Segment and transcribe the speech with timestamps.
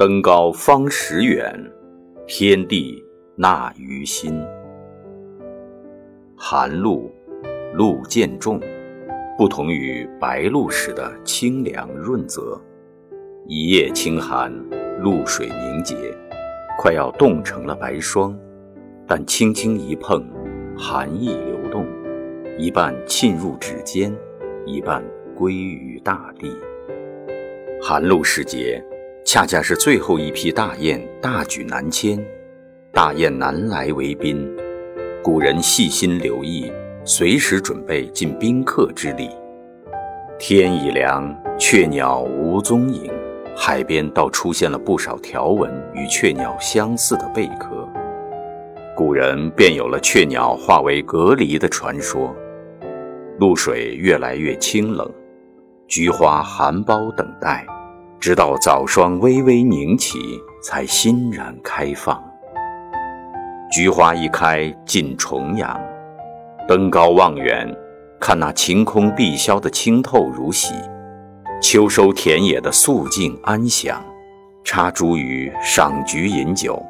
[0.00, 1.54] 登高方识远，
[2.26, 3.04] 天地
[3.36, 4.42] 纳于心。
[6.34, 7.12] 寒露，
[7.74, 8.58] 露渐重，
[9.36, 12.58] 不同于白露时的清凉润泽。
[13.46, 14.50] 一夜清寒，
[15.00, 15.94] 露水凝结，
[16.78, 18.34] 快要冻成了白霜。
[19.06, 20.26] 但轻轻一碰，
[20.78, 21.86] 寒意流动，
[22.56, 24.10] 一半沁入指尖，
[24.64, 25.04] 一半
[25.36, 26.50] 归于大地。
[27.82, 28.82] 寒露时节。
[29.24, 32.18] 恰恰是最后一批大雁大举南迁，
[32.92, 34.50] 大雁南来为宾，
[35.22, 36.72] 古人细心留意，
[37.04, 39.30] 随时准备尽宾客之礼。
[40.38, 43.12] 天已凉，雀鸟无踪影，
[43.54, 47.88] 海边倒出现了不少条纹与雀鸟相似的贝壳，
[48.96, 52.34] 古人便有了雀鸟化为隔离的传说。
[53.38, 55.08] 露水越来越清冷，
[55.86, 57.64] 菊花含苞等待。
[58.20, 60.18] 直到早霜微微凝起，
[60.62, 62.22] 才欣然开放。
[63.72, 65.80] 菊花一开，尽重阳。
[66.68, 67.66] 登高望远，
[68.20, 70.74] 看那晴空碧霄的清透如洗，
[71.62, 73.98] 秋收田野的肃静安详。
[74.64, 76.80] 插茱萸，赏菊饮酒。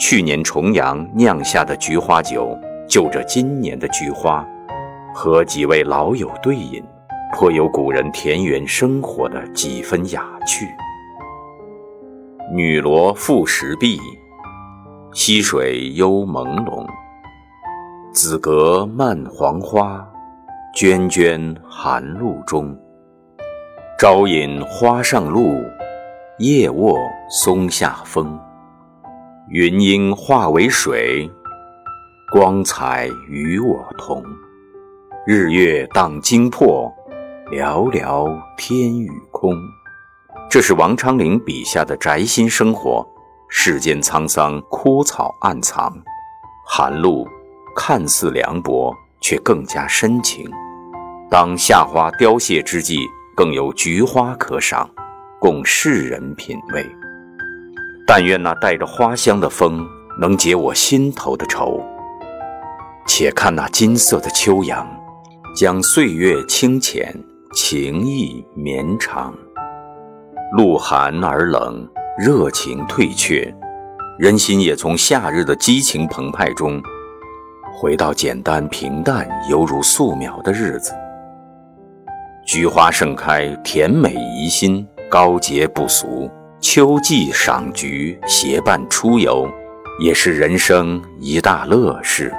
[0.00, 2.56] 去年重阳酿下的菊花酒，
[2.88, 4.42] 就着今年的菊花，
[5.12, 6.82] 和几位老友对饮。
[7.32, 10.66] 颇有古人田园生活的几分雅趣。
[12.52, 13.98] 女萝覆石壁，
[15.12, 16.86] 溪水幽朦胧。
[18.12, 20.04] 紫阁漫黄花，
[20.74, 22.76] 涓涓寒露中。
[23.98, 25.62] 朝饮花上露，
[26.38, 26.96] 夜卧
[27.28, 28.38] 松下风。
[29.50, 31.30] 云英化为水，
[32.32, 34.22] 光彩与我同。
[35.26, 36.90] 日月荡惊魄。
[37.50, 39.54] 寥寥天与空，
[40.50, 43.06] 这是王昌龄笔下的宅心生活。
[43.48, 45.90] 世间沧桑，枯草暗藏，
[46.66, 47.26] 寒露
[47.74, 50.46] 看似凉薄，却更加深情。
[51.30, 52.98] 当夏花凋谢之际，
[53.34, 54.90] 更有菊花可赏，
[55.40, 56.86] 供世人品味。
[58.06, 59.88] 但愿那带着花香的风，
[60.20, 61.82] 能解我心头的愁。
[63.06, 64.86] 且看那金色的秋阳，
[65.56, 67.18] 将岁月清浅。
[67.54, 69.34] 情意绵长，
[70.52, 71.88] 露寒而冷，
[72.18, 73.52] 热情退却，
[74.18, 76.78] 人心也从夏日的激情澎湃中，
[77.74, 80.92] 回到简单平淡、犹如素描的日子。
[82.44, 86.30] 菊花盛开，甜美怡心，高洁不俗。
[86.60, 89.48] 秋季赏菊，携伴出游，
[90.00, 92.30] 也是人生一大乐事。